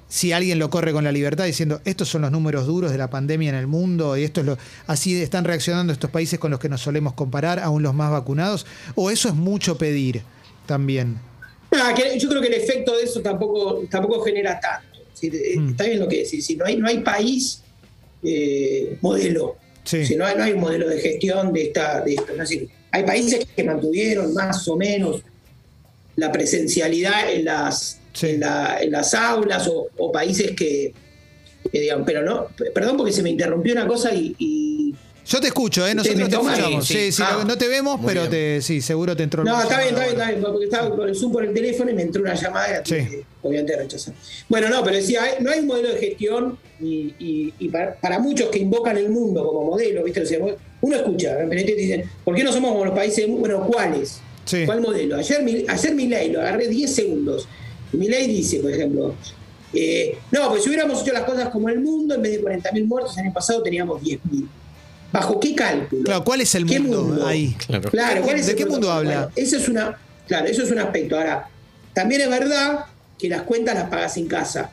si 0.08 0.32
alguien 0.32 0.60
lo 0.60 0.70
corre 0.70 0.94
con 0.94 1.04
la 1.04 1.12
libertad 1.12 1.46
diciendo 1.46 1.82
estos 1.84 2.10
son 2.10 2.22
los 2.22 2.32
números 2.32 2.68
duros 2.68 2.92
de 2.92 2.98
la 2.98 3.10
pandemia 3.10 3.50
en 3.50 3.56
el 3.56 3.68
mundo 3.68 4.16
y 4.18 4.24
esto 4.24 4.42
es 4.42 4.46
lo 4.46 4.58
así 4.88 5.20
están 5.22 5.44
reaccionando 5.46 5.92
estos 5.92 6.12
países 6.12 6.40
con 6.40 6.52
los 6.52 6.60
que 6.60 6.70
nos 6.70 6.82
solemos 6.82 7.14
comparar, 7.14 7.60
aún 7.60 7.84
los 7.84 7.94
más 7.94 8.12
vacunados, 8.12 8.66
o 8.96 9.10
eso 9.10 9.30
es 9.30 9.36
mucho 9.36 9.78
pedir 9.78 10.22
también. 10.66 11.18
yo 12.18 12.30
creo 12.30 12.42
que 12.42 12.48
el 12.48 12.54
efecto 12.54 12.96
de 12.96 13.04
eso 13.04 13.22
tampoco, 13.22 13.84
tampoco 13.90 14.24
genera 14.24 14.60
tanto. 14.60 14.96
Mm. 15.22 15.70
Está 15.70 15.86
bien 15.86 16.00
lo 16.00 16.08
que 16.08 16.24
decís, 16.24 16.46
si 16.46 16.56
no 16.56 16.66
hay, 16.66 16.78
no 16.78 16.88
hay 16.88 17.00
país 17.00 17.62
eh, 18.22 18.98
modelo, 19.02 19.56
si 19.84 20.16
no 20.16 20.26
hay, 20.26 20.36
no 20.36 20.44
hay 20.44 20.54
un 20.54 20.62
modelo 20.62 20.90
de 20.90 21.00
gestión 21.00 21.54
de 21.54 21.64
esta, 21.64 22.02
de 22.02 22.16
esto. 22.16 22.34
hay 22.92 23.04
países 23.04 23.46
que 23.56 23.64
mantuvieron 23.64 24.34
más 24.34 24.68
o 24.68 24.76
menos 24.76 25.22
la 26.16 26.32
presencialidad 26.32 27.32
en 27.32 27.46
las 27.46 28.00
Sí. 28.16 28.28
en, 28.30 28.40
la- 28.40 28.80
en 28.82 28.92
las 28.92 29.14
aulas 29.14 29.68
o, 29.68 29.88
o 29.98 30.12
países 30.12 30.52
que, 30.56 30.94
que 31.72 31.80
digan, 31.80 32.04
pero 32.06 32.24
no, 32.24 32.48
perdón 32.74 32.96
porque 32.98 33.12
se 33.12 33.22
me 33.22 33.30
interrumpió 33.30 33.74
una 33.74 33.86
cosa 33.88 34.14
y, 34.14 34.36
y- 34.40 34.96
Yo 35.28 35.42
te 35.42 35.48
escucho, 35.48 35.86
¿eh? 35.86 35.90
¿Te- 35.90 35.96
Nosotros 35.96 36.30
te 36.30 36.36
escuchamos. 36.36 36.86
Sí, 36.88 37.12
Sí, 37.12 37.24
Ah. 37.26 37.38
no, 37.40 37.44
no 37.46 37.58
te 37.58 37.68
vemos, 37.68 38.00
pero 38.06 38.30
te, 38.30 38.62
sí, 38.62 38.80
seguro 38.82 39.16
te 39.16 39.24
entró 39.24 39.44
No, 39.44 39.60
está 39.62 39.80
bien, 39.80 39.90
está 39.90 40.02
bien, 40.06 40.14
está 40.16 40.30
bien, 40.30 40.42
porque 40.42 40.66
estaba 40.66 40.96
con 40.96 41.10
el 41.10 41.16
Zoom 41.16 41.32
por 41.34 41.44
el 41.44 41.54
teléfono 41.54 41.90
y 41.92 41.94
me 41.96 42.04
entró 42.04 42.22
una 42.22 42.36
llamada 42.36 42.70
y 42.70 42.72
la 42.74 42.84
tuve 42.84 43.04
Sí. 43.04 43.10
que, 43.10 43.24
obviamente 43.42 43.76
rechazar. 43.76 44.14
Bueno, 44.48 44.70
no, 44.70 44.84
pero 44.84 44.96
decía, 44.98 45.24
hay- 45.24 45.44
no 45.44 45.50
hay 45.52 45.60
un 45.60 45.68
modelo 45.68 45.90
de 45.90 45.98
gestión 46.00 46.58
y, 46.80 47.14
y- 47.20 47.54
y 47.60 47.70
para, 47.70 47.96
para 47.96 48.20
muchos 48.20 48.50
que 48.50 48.60
invocan 48.60 48.98
el 48.98 49.10
mundo 49.10 49.46
como 49.46 49.64
modelo, 49.72 50.04
¿viste? 50.04 50.22
O 50.22 50.26
sea, 50.26 50.40
uno 50.82 50.96
escucha, 50.96 51.42
en 51.42 51.50
Benedetto 51.50 51.76
dicen, 51.78 52.04
¿por 52.24 52.36
qué 52.36 52.44
no 52.44 52.52
somos 52.54 52.72
como 52.72 52.86
los 52.86 52.94
países? 52.96 53.26
Bueno, 53.28 53.66
¿cuáles? 53.66 54.20
Sí. 54.46 54.64
¿Cuál 54.68 54.80
modelo? 54.82 55.16
Ayer, 55.18 55.42
mi- 55.42 55.66
ayer 55.68 55.96
Milei, 55.96 56.32
lo 56.32 56.40
agarré 56.42 56.68
10 56.68 56.94
segundos. 56.94 57.48
Milei 57.98 58.28
dice, 58.28 58.60
por 58.60 58.72
ejemplo, 58.72 59.16
eh, 59.74 60.18
no, 60.32 60.50
pues 60.50 60.64
si 60.64 60.70
hubiéramos 60.70 61.02
hecho 61.02 61.14
las 61.14 61.24
cosas 61.24 61.50
como 61.50 61.70
el 61.70 61.80
mundo, 61.80 62.16
en 62.16 62.22
vez 62.22 62.32
de 62.34 62.42
40.000 62.42 62.86
muertos, 62.86 63.18
el 63.18 63.26
año 63.26 63.34
pasado 63.34 63.62
teníamos 63.62 64.02
10.000. 64.02 64.48
¿Bajo 65.12 65.40
qué 65.40 65.56
cálculo? 65.56 66.04
Claro, 66.04 66.24
¿cuál 66.24 66.42
es 66.42 66.56
el 66.56 66.66
¿Qué 66.66 66.80
mundo, 66.80 67.26
ahí? 67.26 67.56
Claro. 67.66 67.90
Claro, 67.90 68.22
¿cuál 68.22 68.38
es 68.38 68.46
¿De 68.48 68.52
el 68.54 68.58
qué 68.58 68.66
mundo 68.66 68.92
habla? 68.92 69.16
Bueno, 69.16 69.32
eso 69.36 69.58
es 69.58 69.70
una, 69.70 69.98
claro, 70.28 70.48
eso 70.48 70.64
es 70.64 70.72
un 70.72 70.80
aspecto. 70.80 71.18
Ahora, 71.18 71.50
también 71.94 72.22
es 72.22 72.30
verdad 72.30 72.86
que 73.18 73.30
las 73.30 73.44
cuentas 73.44 73.76
las 73.76 73.90
pagas 73.90 74.18
en 74.18 74.28
casa. 74.28 74.72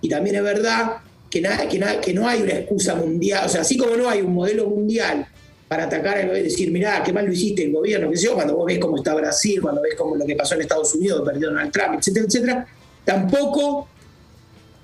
Y 0.00 0.08
también 0.08 0.36
es 0.36 0.42
verdad 0.42 0.96
que, 1.30 1.40
nada, 1.40 1.68
que, 1.68 1.78
nada, 1.78 2.00
que 2.00 2.14
no 2.14 2.26
hay 2.26 2.42
una 2.42 2.54
excusa 2.54 2.94
mundial. 2.94 3.44
O 3.46 3.48
sea, 3.48 3.60
así 3.60 3.76
como 3.76 3.96
no 3.96 4.08
hay 4.08 4.22
un 4.22 4.32
modelo 4.32 4.66
mundial 4.66 5.26
para 5.70 5.84
atacar 5.84 6.16
gobierno 6.16 6.36
y 6.36 6.42
decir, 6.42 6.68
mirá, 6.72 7.00
qué 7.04 7.12
mal 7.12 7.24
lo 7.26 7.32
hiciste 7.32 7.62
el 7.64 7.70
gobierno, 7.72 8.10
qué 8.10 8.16
sé 8.16 8.24
yo, 8.26 8.34
cuando 8.34 8.56
vos 8.56 8.66
ves 8.66 8.80
cómo 8.80 8.96
está 8.96 9.14
Brasil, 9.14 9.60
cuando 9.62 9.80
ves 9.80 9.94
cómo 9.96 10.16
lo 10.16 10.26
que 10.26 10.34
pasó 10.34 10.56
en 10.56 10.62
Estados 10.62 10.92
Unidos, 10.96 11.22
perdió 11.24 11.46
Donald 11.50 11.70
Trump, 11.70 11.94
etcétera, 11.96 12.26
etcétera, 12.26 12.66
tampoco, 13.04 13.88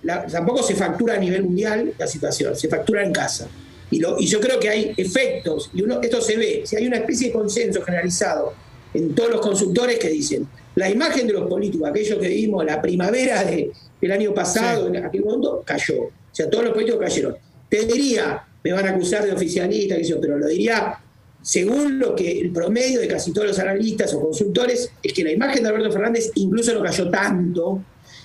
la- 0.05 0.25
tampoco 0.27 0.63
se 0.63 0.77
factura 0.77 1.15
a 1.15 1.17
nivel 1.17 1.43
mundial 1.43 1.93
la 1.99 2.07
situación, 2.07 2.55
se 2.55 2.69
factura 2.69 3.05
en 3.05 3.13
casa. 3.13 3.49
Y, 3.91 3.99
lo, 3.99 4.17
y 4.21 4.27
yo 4.27 4.39
creo 4.39 4.61
que 4.61 4.69
hay 4.69 4.95
efectos, 4.97 5.71
y 5.75 5.83
uno, 5.83 6.01
esto 6.01 6.21
se 6.21 6.37
ve, 6.37 6.63
si 6.65 6.77
hay 6.77 6.87
una 6.87 6.99
especie 6.99 7.29
de 7.29 7.33
consenso 7.33 7.83
generalizado 7.83 8.55
en 8.95 9.13
todos 9.13 9.31
los 9.33 9.41
consultores 9.41 9.99
que 9.99 10.09
dicen, 10.09 10.47
la 10.77 10.89
imagen 10.89 11.27
de 11.27 11.33
los 11.33 11.49
políticos, 11.49 11.89
aquello 11.91 12.21
que 12.21 12.29
vimos 12.29 12.65
la 12.65 12.81
primavera 12.81 13.43
de- 13.43 13.73
del 14.01 14.13
año 14.13 14.33
pasado, 14.33 14.87
en 14.87 15.05
aquel 15.05 15.25
momento, 15.25 15.65
cayó. 15.67 16.01
O 16.05 16.11
sea, 16.31 16.49
todos 16.49 16.63
los 16.67 16.75
políticos 16.75 17.01
cayeron. 17.01 17.37
Te 17.69 17.87
diría, 17.87 18.46
me 18.67 18.73
van 18.73 18.87
a 18.87 18.91
acusar 18.91 19.25
de 19.25 19.33
oficialista, 19.33 19.97
qué 19.97 20.03
sé 20.03 20.11
yo, 20.11 20.21
pero 20.21 20.37
lo 20.39 20.49
diría 20.49 20.99
según 21.41 22.01
lo 22.01 22.17
que 22.17 22.41
el 22.41 22.51
promedio 22.51 22.99
de 22.99 23.07
casi 23.07 23.33
todos 23.33 23.47
los 23.47 23.59
analistas 23.61 24.13
o 24.15 24.21
consultores, 24.21 24.91
es 25.01 25.13
que 25.13 25.23
la 25.23 25.31
imagen 25.31 25.63
de 25.63 25.69
Alberto 25.69 25.93
Fernández 25.93 26.33
incluso 26.35 26.75
no 26.75 26.83
cayó 26.83 27.09
tanto, 27.09 27.85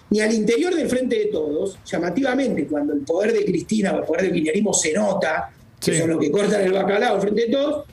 ni 0.09 0.19
al 0.19 0.33
interior 0.33 0.73
del 0.73 0.89
frente 0.89 1.19
de 1.19 1.25
todos, 1.25 1.77
llamativamente, 1.85 2.65
cuando 2.65 2.93
el 2.93 3.01
poder 3.01 3.33
de 3.33 3.45
Cristina 3.45 3.93
o 3.93 3.99
el 3.99 4.05
poder 4.05 4.23
del 4.23 4.33
kirchnerismo 4.33 4.73
se 4.73 4.93
nota, 4.93 5.51
que 5.79 5.99
son 5.99 6.09
los 6.09 6.19
que 6.19 6.31
cortan 6.31 6.61
el 6.61 6.71
bacalao 6.71 7.15
al 7.17 7.21
frente 7.21 7.45
de 7.45 7.51
todos, 7.51 7.85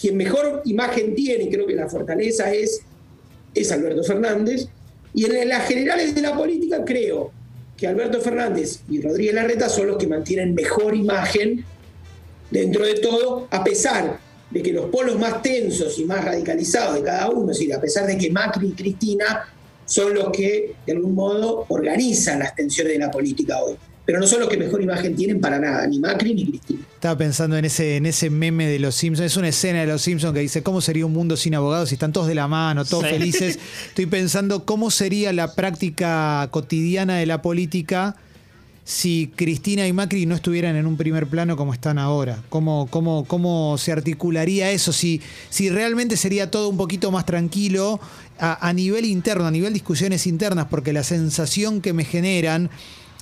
quien 0.00 0.16
mejor 0.16 0.62
imagen 0.66 1.12
tiene, 1.16 1.44
y 1.44 1.50
creo 1.50 1.66
que 1.66 1.74
la 1.74 1.88
fortaleza 1.88 2.52
es, 2.54 2.80
es 3.52 3.72
Alberto 3.72 4.04
Fernández, 4.04 4.68
y 5.12 5.24
en 5.24 5.48
las 5.48 5.66
generales 5.66 6.14
de 6.14 6.22
la 6.22 6.36
política 6.36 6.84
creo 6.84 7.32
que 7.76 7.88
Alberto 7.88 8.20
Fernández 8.20 8.82
y 8.88 9.00
Rodríguez 9.00 9.34
Larreta 9.34 9.68
son 9.68 9.88
los 9.88 9.96
que 9.96 10.06
mantienen 10.06 10.54
mejor 10.54 10.94
imagen 10.94 11.64
dentro 12.50 12.84
de 12.84 12.94
todo, 12.94 13.48
a 13.50 13.62
pesar 13.64 14.18
de 14.50 14.62
que 14.62 14.72
los 14.72 14.86
polos 14.86 15.18
más 15.18 15.42
tensos 15.42 15.98
y 15.98 16.04
más 16.04 16.24
radicalizados 16.24 16.94
de 16.94 17.02
cada 17.02 17.28
uno, 17.30 17.50
es 17.52 17.58
decir, 17.58 17.74
a 17.74 17.80
pesar 17.80 18.06
de 18.06 18.16
que 18.16 18.30
Macri 18.30 18.68
y 18.68 18.72
Cristina 18.72 19.44
son 19.84 20.14
los 20.14 20.30
que 20.30 20.74
de 20.86 20.92
algún 20.92 21.14
modo 21.14 21.66
organizan 21.68 22.38
las 22.38 22.54
tensiones 22.54 22.94
de 22.94 22.98
la 22.98 23.10
política 23.10 23.58
hoy, 23.58 23.74
pero 24.06 24.20
no 24.20 24.26
son 24.26 24.40
los 24.40 24.48
que 24.48 24.56
mejor 24.56 24.82
imagen 24.82 25.14
tienen 25.14 25.38
para 25.38 25.58
nada, 25.58 25.86
ni 25.86 25.98
Macri 25.98 26.32
ni 26.34 26.46
Cristina. 26.48 26.80
Estaba 26.94 27.18
pensando 27.18 27.58
en 27.58 27.66
ese, 27.66 27.96
en 27.96 28.06
ese 28.06 28.30
meme 28.30 28.66
de 28.66 28.78
los 28.78 28.94
Simpsons. 28.94 29.26
Es 29.32 29.36
una 29.36 29.48
escena 29.48 29.80
de 29.82 29.86
los 29.86 30.00
Simpsons 30.00 30.32
que 30.32 30.40
dice, 30.40 30.62
¿cómo 30.62 30.80
sería 30.80 31.04
un 31.04 31.12
mundo 31.12 31.36
sin 31.36 31.54
abogados 31.54 31.90
si 31.90 31.94
están 31.96 32.12
todos 32.14 32.26
de 32.26 32.34
la 32.34 32.48
mano, 32.48 32.84
todos 32.86 33.04
Sí. 33.04 33.10
felices? 33.10 33.58
Estoy 33.88 34.06
pensando 34.06 34.64
cómo 34.64 34.90
sería 34.90 35.32
la 35.34 35.54
práctica 35.54 36.48
cotidiana 36.50 37.18
de 37.18 37.26
la 37.26 37.42
política 37.42 38.16
si 38.88 39.30
Cristina 39.36 39.86
y 39.86 39.92
Macri 39.92 40.24
no 40.24 40.34
estuvieran 40.34 40.74
en 40.74 40.86
un 40.86 40.96
primer 40.96 41.26
plano 41.26 41.58
como 41.58 41.74
están 41.74 41.98
ahora. 41.98 42.42
¿Cómo, 42.48 42.88
cómo, 42.88 43.26
cómo 43.26 43.76
se 43.76 43.92
articularía 43.92 44.70
eso? 44.70 44.94
Si, 44.94 45.20
si 45.50 45.68
realmente 45.68 46.16
sería 46.16 46.50
todo 46.50 46.70
un 46.70 46.78
poquito 46.78 47.10
más 47.10 47.26
tranquilo 47.26 48.00
a, 48.40 48.66
a 48.66 48.72
nivel 48.72 49.04
interno, 49.04 49.46
a 49.46 49.50
nivel 49.50 49.74
discusiones 49.74 50.26
internas, 50.26 50.68
porque 50.70 50.94
la 50.94 51.02
sensación 51.02 51.82
que 51.82 51.92
me 51.92 52.06
generan 52.06 52.70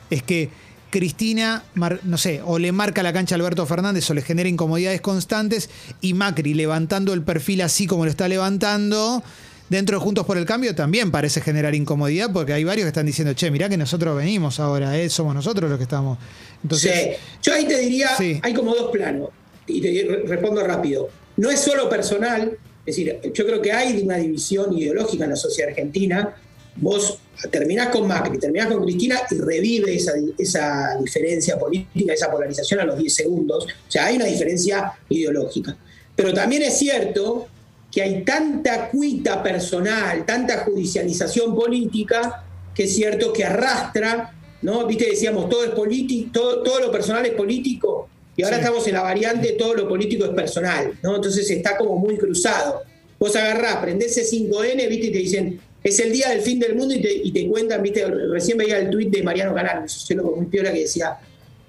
es 0.09 0.23
que 0.23 0.51
Cristina, 0.91 1.65
no 2.05 2.17
sé, 2.17 2.43
o 2.45 2.61
le 2.61 2.71
marca 2.71 3.03
la 3.03 3.13
cancha 3.13 3.35
a 3.35 3.39
Alberto 3.39 3.67
Fernández 3.67 4.09
o 4.09 4.15
le 4.15 4.23
genera 4.23 4.49
incomodidades 4.49 5.01
constantes 5.01 5.69
y 6.01 6.15
Macri 6.15 6.55
levantando 6.55 7.13
el 7.13 7.23
perfil 7.23 7.63
así 7.63 7.89
como 7.89 8.05
lo 8.05 8.11
está 8.13 8.29
levantando, 8.29 9.21
dentro 9.69 9.99
de 9.99 10.05
Juntos 10.05 10.25
por 10.27 10.37
el 10.39 10.45
Cambio 10.45 10.75
también 10.75 11.11
parece 11.11 11.41
generar 11.41 11.75
incomodidad 11.75 12.31
porque 12.33 12.53
hay 12.53 12.65
varios 12.65 12.85
que 12.85 12.89
están 12.89 13.07
diciendo, 13.07 13.33
che, 13.35 13.51
mirá 13.51 13.69
que 13.69 13.77
nosotros 13.77 14.17
venimos 14.17 14.61
ahora, 14.61 14.99
¿eh? 14.99 15.09
somos 15.11 15.35
nosotros 15.35 15.69
los 15.71 15.79
que 15.79 15.85
estamos. 15.85 16.19
Entonces, 16.63 16.93
Sí. 16.93 17.11
Yo 17.43 17.55
ahí 17.55 17.67
te 17.67 17.79
diría, 17.79 18.11
Sí. 18.17 18.39
hay 18.43 18.55
como 18.55 18.75
dos 18.75 18.91
planos, 18.91 19.31
y 19.67 19.81
te 19.81 19.89
re- 20.09 20.23
respondo 20.27 20.65
rápido. 20.67 21.09
No 21.37 21.51
es 21.51 21.61
solo 21.61 21.89
personal, 21.89 22.57
es 22.85 22.97
decir, 22.97 23.19
yo 23.35 23.45
creo 23.47 23.61
que 23.61 23.73
hay 23.73 24.01
una 24.03 24.17
división 24.17 24.77
ideológica 24.77 25.25
en 25.25 25.31
la 25.31 25.37
sociedad 25.37 25.71
argentina. 25.71 26.35
Vos 26.77 27.19
terminás 27.51 27.89
con 27.89 28.07
Macri, 28.07 28.39
terminás 28.39 28.69
con 28.69 28.85
Cristina 28.85 29.21
y 29.31 29.35
revive 29.39 29.95
esa, 29.97 30.13
esa 30.39 30.97
diferencia 31.03 31.59
política, 31.59 32.13
esa 32.13 32.31
polarización 32.31 32.81
a 32.81 32.85
los 32.85 32.99
10 32.99 33.15
segundos. 33.15 33.65
O 33.65 33.91
sea, 33.91 34.07
hay 34.07 34.17
una 34.17 34.27
diferencia 34.27 34.93
ideológica. 35.09 35.77
Pero 36.15 36.33
también 36.33 36.63
es 36.63 36.79
cierto 36.79 37.49
que 37.97 38.03
hay 38.03 38.25
tanta 38.25 38.91
cuita 38.91 39.43
personal, 39.43 40.27
tanta 40.27 40.59
judicialización 40.59 41.57
política, 41.57 42.45
que 42.75 42.85
es 42.85 42.95
cierto 42.95 43.33
que 43.33 43.43
arrastra, 43.43 44.35
¿no? 44.61 44.87
Viste, 44.87 45.07
decíamos, 45.07 45.49
todo 45.49 45.65
es 45.65 45.71
político, 45.71 46.29
todo, 46.31 46.63
todo 46.63 46.79
lo 46.79 46.93
personal 46.93 47.25
es 47.25 47.33
político, 47.33 48.07
y 48.37 48.43
ahora 48.43 48.57
Sí. 48.59 48.65
estamos 48.65 48.87
en 48.87 48.93
la 48.93 49.01
variante 49.01 49.53
todo 49.53 49.73
lo 49.73 49.89
político 49.89 50.27
es 50.27 50.33
personal, 50.33 50.93
¿no? 51.03 51.17
Entonces 51.17 51.51
está 51.51 51.79
como 51.79 51.97
muy 51.97 52.19
cruzado. 52.19 52.83
Vos 53.19 53.35
agarrás, 53.35 53.77
prendés 53.77 54.15
C5N, 54.15 54.87
viste, 54.91 55.07
y 55.07 55.13
te 55.13 55.19
dicen, 55.19 55.59
es 55.83 55.99
el 55.99 56.13
día 56.13 56.29
del 56.29 56.43
fin 56.43 56.59
del 56.59 56.75
mundo, 56.75 56.95
y 56.95 57.01
te, 57.01 57.11
y 57.11 57.33
te 57.33 57.49
cuentan, 57.49 57.83
viste, 57.83 58.05
recién 58.05 58.59
veía 58.59 58.79
el 58.79 58.91
tuit 58.91 59.09
de 59.09 59.23
Mariano 59.23 59.55
Canal, 59.55 59.79
un 59.81 59.89
sociólogo 59.89 60.37
muy 60.37 60.45
piola, 60.45 60.71
que 60.71 60.81
decía, 60.81 61.17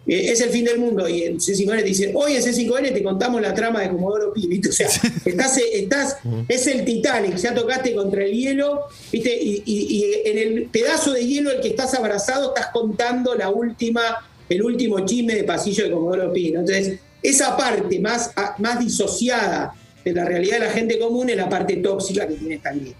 eh, 0.08 0.32
es 0.32 0.42
el 0.42 0.50
fin 0.50 0.66
del 0.66 0.80
mundo, 0.80 1.08
y 1.08 1.24
en 1.24 1.38
C5N 1.38 1.78
te 1.80 1.84
dicen, 1.84 2.12
hoy 2.16 2.34
en 2.36 2.42
C5N 2.44 2.94
te 2.94 3.04
contamos 3.04 3.42
la 3.42 3.54
trama 3.54 3.82
de 3.82 3.90
Comodoro 3.90 4.34
Pi, 4.34 4.48
¿viste? 4.48 4.70
O 4.70 4.72
sea, 4.72 4.88
estás, 5.26 5.58
estás, 5.74 6.18
es 6.48 6.68
el 6.68 6.86
Titanic, 6.86 7.36
ya 7.36 7.54
tocaste 7.54 7.94
contra 7.94 8.24
el 8.24 8.32
hielo, 8.32 8.82
¿viste? 9.12 9.38
Y, 9.42 9.64
y- 9.66 9.88
y 9.98 10.30
en 10.30 10.38
el 10.38 10.66
pedazo 10.66 11.14
de 11.14 11.26
hielo 11.26 11.50
al 11.50 11.62
que 11.62 11.70
estás 11.70 11.94
abrazado 11.94 12.54
estás 12.56 12.72
contando 12.74 13.36
la 13.36 13.50
última, 13.50 14.02
el 14.50 14.64
último 14.64 15.06
chisme 15.06 15.36
de 15.36 15.44
pasillo 15.44 15.84
de 15.86 15.92
Comodoro 15.92 16.32
Pi, 16.34 16.52
¿no? 16.52 16.62
Entonces, 16.62 17.00
esa 17.22 17.58
parte 17.58 18.00
más, 18.00 18.32
más 18.60 18.80
disociada 18.80 19.74
de 20.10 20.14
la 20.22 20.26
realidad 20.26 20.60
de 20.60 20.66
la 20.68 20.72
gente 20.72 20.98
común 21.00 21.30
es 21.30 21.38
la 21.38 21.50
parte 21.50 21.76
tóxica 21.78 22.28
que 22.28 22.36
tiene 22.36 22.56
esta 22.56 22.72
lista. 22.72 22.96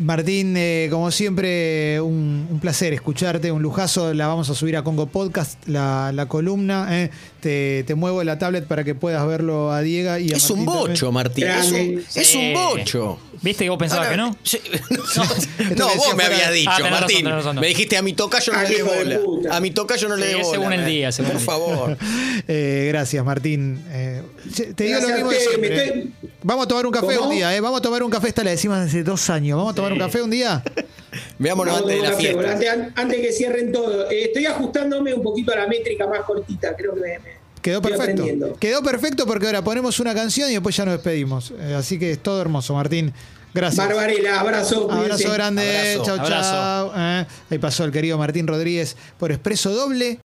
Martín, 0.00 0.54
eh, 0.56 0.88
como 0.90 1.10
siempre, 1.10 2.00
un, 2.00 2.46
un 2.50 2.60
placer 2.60 2.94
escucharte, 2.94 3.52
un 3.52 3.60
lujazo. 3.62 4.14
La 4.14 4.26
vamos 4.26 4.48
a 4.48 4.54
subir 4.54 4.76
a 4.76 4.82
Congo 4.82 5.06
Podcast, 5.06 5.58
la, 5.68 6.10
la 6.14 6.26
columna. 6.26 6.88
eh. 6.90 7.10
Te, 7.40 7.82
te 7.88 7.96
muevo 7.96 8.22
la 8.22 8.38
tablet 8.38 8.66
para 8.66 8.84
que 8.84 8.94
puedas 8.94 9.26
verlo 9.26 9.72
a 9.72 9.80
Diego 9.82 10.16
y 10.16 10.32
a 10.32 10.36
Es 10.36 10.48
un 10.48 10.64
también. 10.64 10.78
bocho, 10.78 11.10
Martín. 11.12 11.44
Es 11.48 11.72
un, 11.72 12.04
es 12.14 12.54
bocho. 12.54 13.18
¿Viste 13.42 13.64
que 13.64 13.70
vos 13.70 13.78
pensabas 13.80 14.06
Ahora, 14.06 14.16
que 14.16 14.16
no? 14.22 14.36
no, 15.66 15.74
no, 15.76 15.94
vos 15.96 16.16
me 16.16 16.22
habías 16.24 16.52
dicho, 16.52 16.70
Ah, 16.72 16.78
razón, 16.78 16.90
Martín. 17.00 17.26
razón. 17.26 17.56
Me 17.60 17.66
dijiste 17.66 17.96
a 17.96 18.02
mi 18.02 18.12
tocayo 18.12 18.52
no 18.52 18.58
Ah, 18.60 18.62
le 18.62 18.76
de 18.76 18.82
bola. 18.84 19.56
A 19.56 19.60
mi 19.60 19.72
tocayo 19.72 20.08
no 20.08 20.16
le 20.16 20.22
Sí, 20.26 20.28
dé 20.28 20.34
bola. 20.36 20.50
según 20.50 20.72
el 20.72 20.80
eh. 20.82 20.86
día, 20.86 21.10
según 21.12 21.32
Por 21.32 21.40
el 21.40 21.44
día. 21.44 21.52
favor. 21.54 21.98
Eh, 22.48 22.86
gracias, 22.88 23.24
Martín. 23.24 23.80
Te 24.74 24.84
digo 24.84 24.98
Gracias 24.98 25.08
lo 25.10 25.14
mismo 25.16 25.30
de 25.30 25.40
siempre. 25.40 25.84
estoy- 25.84 26.12
Vamos 26.42 26.64
a 26.64 26.68
tomar 26.68 26.86
un 26.86 26.92
café 26.92 27.14
¿Cómo? 27.16 27.28
un 27.28 27.34
día, 27.34 27.54
¿eh? 27.56 27.60
Vamos 27.60 27.78
a 27.78 27.82
tomar 27.82 28.02
un 28.02 28.10
café, 28.10 28.28
esta 28.28 28.42
la 28.42 28.50
decimos 28.50 28.76
hace 28.78 29.04
dos 29.04 29.30
años. 29.30 29.56
¿Vamos 29.56 29.72
a 29.72 29.76
tomar 29.76 29.92
un 29.92 29.98
café 29.98 30.20
un 30.22 30.30
día? 30.30 30.62
Veámonos 31.38 31.76
antes 31.78 31.96
de 31.96 32.02
la 32.02 32.10
café, 32.10 32.22
fiesta. 32.22 32.52
antes, 32.52 32.70
an- 32.70 32.92
antes 32.96 33.20
que 33.20 33.32
cierren 33.32 33.70
todo. 33.72 34.10
Eh, 34.10 34.24
estoy 34.24 34.46
ajustándome 34.46 35.14
un 35.14 35.22
poquito 35.22 35.52
a 35.52 35.56
la 35.56 35.66
métrica 35.68 36.06
más 36.06 36.20
cortita, 36.22 36.74
creo 36.76 36.94
que 36.94 37.00
me, 37.00 37.18
me- 37.20 37.42
Quedó 37.62 37.80
perfecto. 37.80 38.24
Quedó 38.58 38.82
perfecto 38.82 39.24
porque 39.24 39.46
ahora 39.46 39.62
ponemos 39.62 40.00
una 40.00 40.12
canción 40.14 40.50
y 40.50 40.54
después 40.54 40.76
ya 40.76 40.84
nos 40.84 40.94
despedimos. 40.94 41.52
Eh, 41.60 41.74
así 41.76 41.96
que 41.96 42.10
es 42.10 42.18
todo 42.20 42.40
hermoso, 42.40 42.74
Martín. 42.74 43.12
Gracias. 43.54 43.86
Barbarela, 43.86 44.40
abrazo. 44.40 44.90
Abrazo 44.90 45.02
cuídense. 45.18 45.28
grande. 45.28 45.78
Abrazo. 45.78 46.04
Chau, 46.04 46.18
Abrazo. 46.18 46.52
chau. 46.52 46.92
Eh, 46.96 47.26
ahí 47.50 47.58
pasó 47.58 47.84
el 47.84 47.92
querido 47.92 48.18
Martín 48.18 48.46
Rodríguez 48.48 48.96
por 49.18 49.30
Expreso 49.30 49.70
Doble. 49.72 50.18